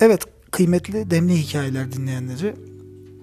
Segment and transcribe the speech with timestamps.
[0.00, 2.56] Evet kıymetli demli hikayeler dinleyenleri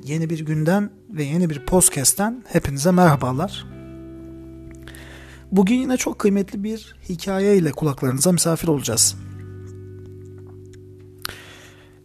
[0.04, 3.66] yeni bir günden ve yeni bir podcast'ten hepinize merhabalar.
[5.52, 9.16] Bugün yine çok kıymetli bir hikaye ile kulaklarınıza misafir olacağız.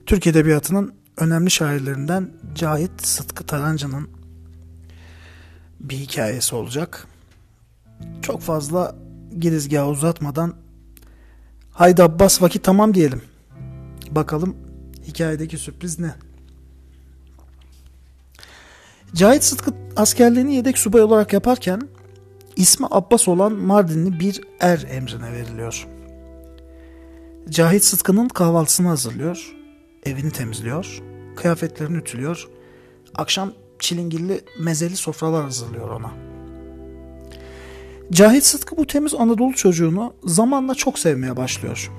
[0.07, 4.09] Türk Edebiyatı'nın önemli şairlerinden Cahit Sıtkı Tarancı'nın
[5.81, 7.07] bir hikayesi olacak.
[8.23, 8.97] Çok fazla
[9.39, 10.55] girizgahı uzatmadan
[11.71, 13.23] haydi Abbas vakit tamam diyelim.
[14.11, 14.57] Bakalım
[15.07, 16.15] hikayedeki sürpriz ne?
[19.15, 21.89] Cahit Sıtkı askerliğini yedek subay olarak yaparken
[22.57, 25.89] ismi Abbas olan Mardinli bir er emrine veriliyor.
[27.51, 29.57] Cahit Sıtkı'nın kahvaltısını hazırlıyor,
[30.05, 31.03] evini temizliyor,
[31.37, 32.49] kıyafetlerini ütülüyor,
[33.15, 36.11] akşam çilingirli mezeli sofralar hazırlıyor ona.
[38.13, 41.91] Cahit Sıtkı bu temiz Anadolu çocuğunu zamanla çok sevmeye başlıyor.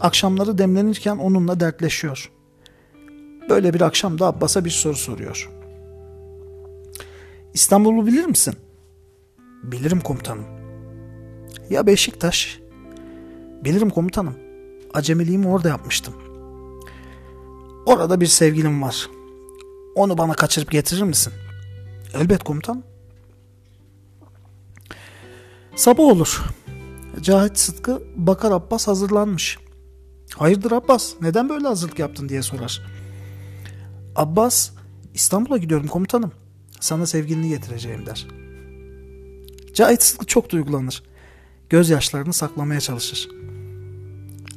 [0.00, 2.30] Akşamları demlenirken onunla dertleşiyor.
[3.48, 5.50] Böyle bir akşamda Abbas'a bir soru soruyor.
[7.54, 8.54] İstanbul'u bilir misin?
[9.62, 10.44] Bilirim komutanım.
[11.70, 12.60] Ya Beşiktaş?
[13.64, 14.36] Bilirim komutanım.
[14.94, 16.14] Acemiliğimi orada yapmıştım.
[17.86, 19.10] Orada bir sevgilim var.
[19.94, 21.32] Onu bana kaçırıp getirir misin?
[22.14, 22.84] Elbet komutan.
[25.76, 26.42] Sabah olur.
[27.20, 29.58] Cahit Sıtkı Bakar Abbas hazırlanmış.
[30.36, 32.82] Hayırdır Abbas neden böyle hazırlık yaptın diye sorar.
[34.16, 34.70] Abbas
[35.14, 36.32] İstanbul'a gidiyorum komutanım.
[36.80, 38.26] Sana sevgilini getireceğim der.
[39.74, 41.02] Cahit Sıtkı çok duygulanır.
[41.68, 43.28] Gözyaşlarını saklamaya çalışır.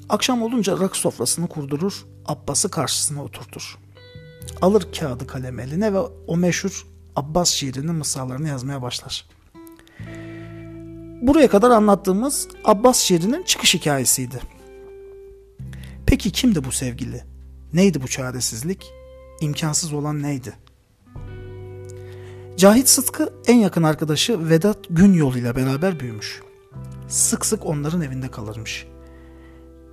[0.10, 3.78] Akşam olunca rakı sofrasını kurdurur, Abbas'ı karşısına oturtur.
[4.62, 9.26] Alır kağıdı kalem eline ve o meşhur Abbas şiirinin mısralarını yazmaya başlar.
[11.22, 14.57] Buraya kadar anlattığımız Abbas şiirinin çıkış hikayesiydi.
[16.18, 17.24] Peki kimdi bu sevgili?
[17.74, 18.94] Neydi bu çaresizlik?
[19.42, 20.54] İmkansız olan neydi?
[22.58, 26.42] Cahit Sıtkı en yakın arkadaşı Vedat Günyol ile beraber büyümüş.
[27.08, 28.88] Sık sık onların evinde kalırmış.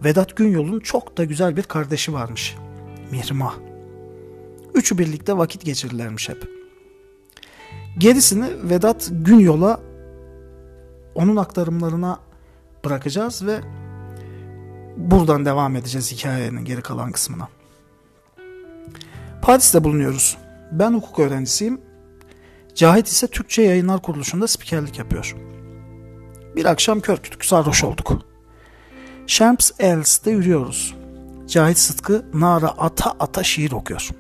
[0.05, 2.57] Vedat Günyol'un çok da güzel bir kardeşi varmış.
[3.11, 3.55] Mihrimah.
[4.75, 6.49] Üçü birlikte vakit geçirirlermiş hep.
[7.99, 9.81] Gerisini Vedat Günyol'a
[11.15, 12.21] onun aktarımlarına
[12.85, 13.61] bırakacağız ve
[14.97, 17.49] buradan devam edeceğiz hikayenin geri kalan kısmına.
[19.43, 20.37] Paris'te bulunuyoruz.
[20.73, 21.81] Ben hukuk öğrencisiyim.
[22.75, 25.37] Cahit ise Türkçe Yayınlar Kuruluşu'nda spikerlik yapıyor.
[26.57, 28.23] Bir akşam kör kütük sarhoş olduk.
[29.27, 30.95] Champs Elysees'te yürüyoruz.
[31.47, 34.11] Cahit Sıtkı nara ata ata şiir okuyor.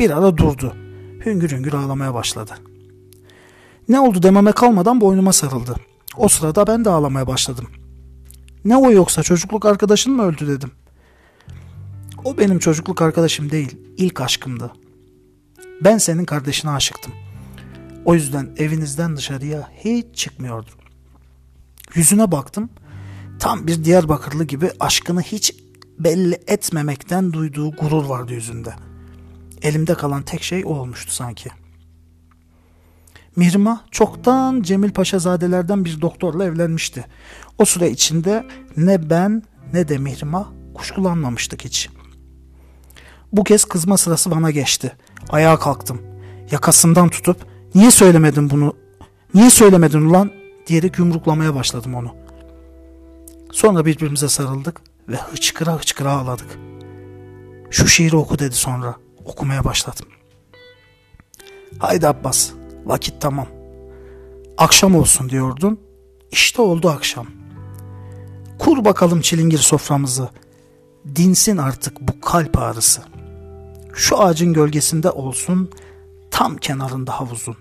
[0.00, 0.76] Bir ara durdu.
[1.26, 2.54] Hüngür hüngür ağlamaya başladı.
[3.88, 5.74] Ne oldu dememe kalmadan boynuma sarıldı.
[6.16, 7.68] O sırada ben de ağlamaya başladım.
[8.64, 10.70] Ne o yoksa çocukluk arkadaşın mı öldü dedim.
[12.24, 14.72] O benim çocukluk arkadaşım değil, ilk aşkımdı.
[15.84, 17.12] Ben senin kardeşine aşıktım.
[18.04, 20.74] O yüzden evinizden dışarıya hiç çıkmıyordum.
[21.94, 22.70] Yüzüne baktım.
[23.38, 25.54] Tam bir Diyarbakırlı gibi aşkını hiç
[25.98, 28.74] belli etmemekten duyduğu gurur vardı yüzünde.
[29.62, 31.50] Elimde kalan tek şey o olmuştu sanki.
[33.36, 37.06] Mirma çoktan Cemil Paşazadelerden bir doktorla evlenmişti.
[37.58, 38.46] O süre içinde
[38.76, 41.90] ne ben ne de Mirma kuşkulanmamıştık hiç.
[43.32, 44.92] Bu kez kızma sırası bana geçti.
[45.28, 46.02] Ayağa kalktım.
[46.50, 47.36] Yakasından tutup
[47.74, 48.76] niye söylemedin bunu?
[49.34, 50.30] Niye söylemedin ulan?
[50.66, 52.14] diyerek yumruklamaya başladım onu.
[53.52, 56.58] Sonra birbirimize sarıldık ve hıçkıra hıçkıra ağladık.
[57.70, 58.96] Şu şiiri oku dedi sonra.
[59.24, 60.06] Okumaya başladım.
[61.78, 62.50] Haydi Abbas,
[62.84, 63.46] vakit tamam.
[64.58, 65.80] Akşam olsun diyordun.
[66.30, 67.26] İşte oldu akşam.
[68.58, 70.28] Kur bakalım çilingir soframızı.
[71.16, 73.02] Dinsin artık bu kalp ağrısı.
[73.94, 75.70] Şu ağacın gölgesinde olsun,
[76.30, 77.56] tam kenarında havuzun.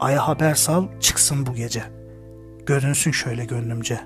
[0.00, 1.84] Aya haber sal, çıksın bu gece.
[2.66, 4.00] Görünsün şöyle gönlümce.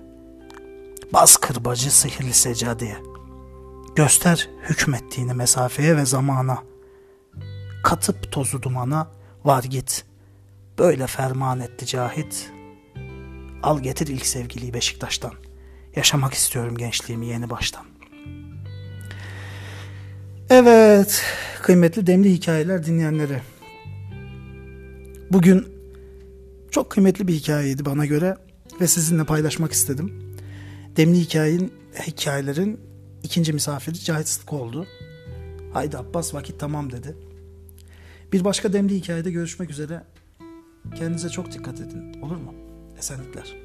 [1.12, 2.96] Bas kırbacı sihirli seccadeye.
[3.96, 6.58] Göster hükmettiğini mesafeye ve zamana.
[7.84, 9.08] Katıp tozu dumana
[9.44, 10.04] var git.
[10.78, 12.50] Böyle ferman etti Cahit.
[13.62, 15.32] Al getir ilk sevgiliyi Beşiktaş'tan.
[15.96, 17.84] Yaşamak istiyorum gençliğimi yeni baştan.
[20.50, 21.22] Evet,
[21.62, 23.40] kıymetli demli hikayeler dinleyenleri.
[25.30, 25.68] Bugün
[26.70, 28.36] çok kıymetli bir hikayeydi bana göre
[28.80, 30.36] ve sizinle paylaşmak istedim.
[30.96, 31.72] Demli hikayenin,
[32.06, 32.80] hikayelerin
[33.22, 34.86] ikinci misafiri Cahit Sıtkı oldu.
[35.72, 37.16] Haydi Abbas vakit tamam dedi.
[38.32, 40.02] Bir başka demli hikayede görüşmek üzere.
[40.94, 42.54] Kendinize çok dikkat edin olur mu?
[42.98, 43.56] Esenlikler.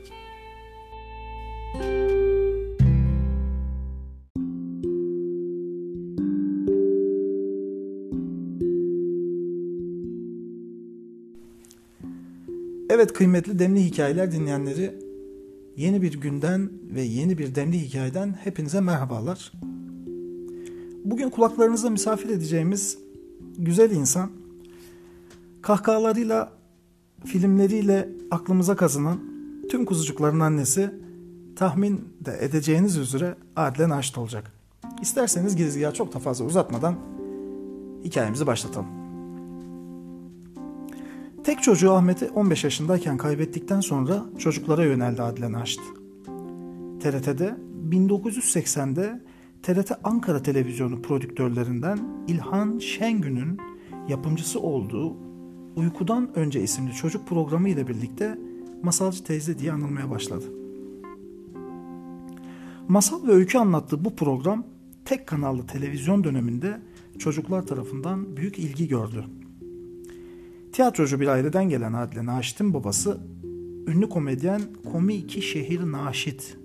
[12.89, 15.00] Evet kıymetli Demli Hikayeler dinleyenleri
[15.75, 19.51] yeni bir günden ve yeni bir Demli Hikaye'den hepinize merhabalar.
[21.06, 22.97] Bugün kulaklarınıza misafir edeceğimiz
[23.57, 24.31] güzel insan
[25.62, 26.56] kahkahalarıyla
[27.25, 29.19] filmleriyle aklımıza kazınan
[29.69, 30.91] tüm kuzucukların annesi
[31.55, 34.51] tahmin de edeceğiniz üzere Adile Naşit olacak.
[35.01, 36.95] İsterseniz girizgahı çok da fazla uzatmadan
[38.03, 38.87] hikayemizi başlatalım.
[41.43, 45.81] Tek çocuğu Ahmet'i 15 yaşındayken kaybettikten sonra çocuklara yöneldi Adile Naşit.
[47.01, 47.55] TRT'de
[47.89, 49.21] 1980'de
[49.63, 53.57] TRT Ankara Televizyonu prodüktörlerinden İlhan Şengün'ün
[54.07, 55.26] yapımcısı olduğu
[55.77, 58.38] Uykudan Önce isimli çocuk programı ile birlikte
[58.83, 60.45] Masalcı Teyze diye anılmaya başladı.
[62.88, 64.68] Masal ve öykü anlattığı bu program
[65.06, 66.81] tek kanallı televizyon döneminde
[67.19, 69.25] çocuklar tarafından büyük ilgi gördü.
[70.74, 73.21] Tiyatrocu bir aileden gelen Adile Naşit'in babası
[73.88, 76.57] ünlü komedyen Komiki Şehir Naşit.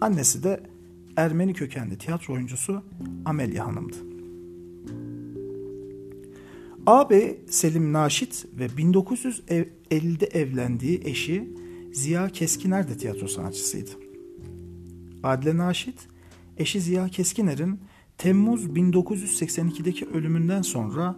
[0.00, 0.60] Annesi de
[1.16, 2.82] Ermeni kökenli tiyatro oyuncusu
[3.24, 4.09] Amelia Hanım'dı.
[6.86, 11.48] Ağabey Selim Naşit ve 1950'de evlendiği eşi
[11.92, 13.90] Ziya Keskiner de tiyatro sanatçısıydı.
[15.22, 16.08] Adile Naşit,
[16.56, 17.80] eşi Ziya Keskiner'in
[18.18, 21.16] Temmuz 1982'deki ölümünden sonra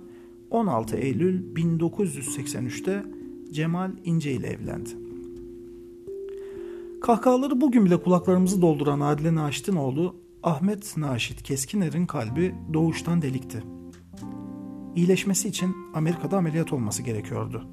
[0.50, 3.05] 16 Eylül 1983'te
[3.50, 4.91] Cemal İnce ile evlendi.
[7.00, 13.62] Kahkahaları bugün bile kulaklarımızı dolduran Adile Naşit'in oğlu Ahmet Naşit Keskiner'in kalbi doğuştan delikti.
[14.96, 17.68] İyileşmesi için Amerika'da ameliyat olması gerekiyordu.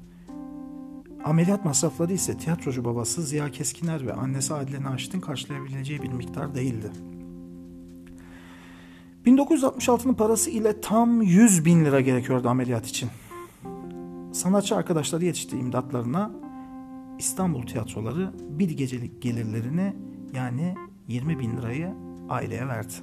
[1.24, 6.90] Ameliyat masrafları ise tiyatrocu babası Ziya Keskiner ve annesi Adile Naşit'in karşılayabileceği bir miktar değildi.
[9.26, 13.10] 1966'nın parası ile tam 100 bin lira gerekiyordu ameliyat için.
[14.32, 16.30] Sanatçı arkadaşları yetişti imdatlarına.
[17.18, 19.96] İstanbul tiyatroları bir gecelik gelirlerini
[20.34, 20.74] yani
[21.08, 21.94] 20 bin lirayı
[22.28, 22.94] aileye verdi.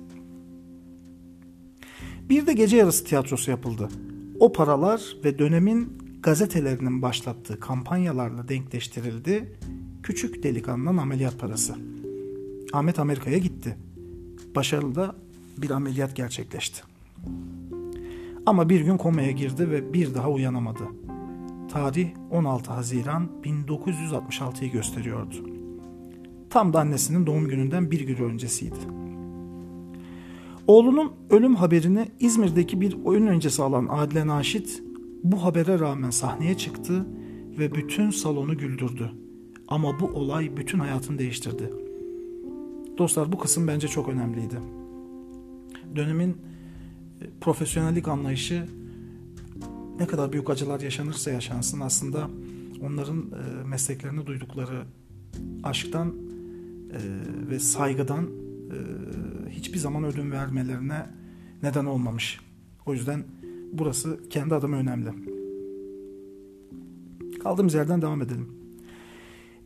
[2.30, 3.90] Bir de gece yarısı tiyatrosu yapıldı.
[4.40, 9.58] O paralar ve dönemin gazetelerinin başlattığı kampanyalarla denkleştirildi.
[10.04, 11.76] Küçük delikanlının ameliyat parası.
[12.74, 13.78] Ahmet Amerika'ya gitti.
[14.56, 15.16] Başarılı da
[15.58, 16.82] bir ameliyat gerçekleşti.
[18.46, 20.84] Ama bir gün komaya girdi ve bir daha uyanamadı.
[21.72, 25.36] Tarih 16 Haziran 1966'yı gösteriyordu.
[26.50, 28.80] Tam da annesinin doğum gününden bir gün öncesiydi.
[30.68, 34.84] Oğlunun ölüm haberini İzmir'deki bir oyun öncesi alan Adile Naşit
[35.24, 37.06] bu habere rağmen sahneye çıktı
[37.60, 39.12] ve bütün salonu güldürdü.
[39.68, 41.74] Ama bu olay bütün hayatını değiştirdi.
[42.98, 44.58] Dostlar bu kısım bence çok önemliydi
[45.96, 48.66] dönemin e, profesyonellik anlayışı
[50.00, 52.30] ne kadar büyük acılar yaşanırsa yaşansın aslında
[52.82, 54.84] onların e, mesleklerini duydukları
[55.64, 57.00] aşktan e,
[57.50, 58.28] ve saygıdan
[59.50, 61.06] hiçbir zaman ödün vermelerine
[61.64, 62.40] neden olmamış.
[62.86, 63.24] O yüzden
[63.74, 65.10] burası kendi adıma önemli.
[67.44, 68.48] Kaldığımız yerden devam edelim.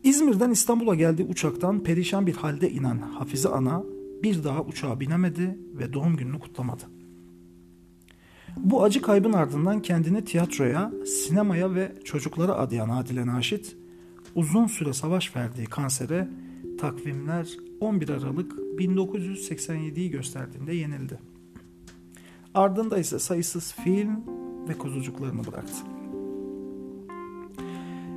[0.02, 3.82] İzmir'den İstanbul'a geldiği uçaktan perişan bir halde inen Hafize Ana
[4.22, 6.82] bir daha uçağa binemedi ve doğum gününü kutlamadı.
[8.56, 13.76] Bu acı kaybın ardından kendini tiyatroya, sinemaya ve çocuklara adayan Adile Naşit,
[14.34, 16.28] uzun süre savaş verdiği kansere
[16.82, 21.18] takvimler 11 Aralık 1987'yi gösterdiğinde yenildi.
[22.54, 24.24] Ardında ise sayısız film
[24.68, 25.76] ve kuzucuklarını bıraktı.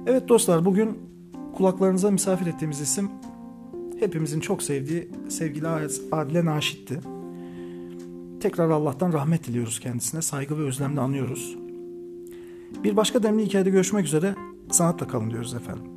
[0.07, 0.99] Evet dostlar bugün
[1.53, 3.09] kulaklarınıza misafir ettiğimiz isim
[3.99, 5.67] hepimizin çok sevdiği sevgili
[6.11, 6.99] Adile Naşit'ti.
[8.39, 10.21] Tekrar Allah'tan rahmet diliyoruz kendisine.
[10.21, 11.57] Saygı ve özlemle anıyoruz.
[12.83, 14.35] Bir başka demli hikayede görüşmek üzere.
[14.71, 15.94] Sanatla kalın diyoruz efendim.